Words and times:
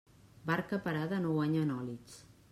Barca 0.49 0.77
parada 0.87 1.19
no 1.25 1.33
guanya 1.37 1.63
nòlits. 1.73 2.17